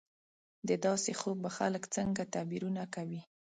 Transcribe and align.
د 0.67 0.69
داسې 0.85 1.11
خوب 1.19 1.37
به 1.43 1.49
خلک 1.57 1.83
څنګه 1.95 2.23
تعبیرونه 2.33 2.83
کوي 2.95 3.21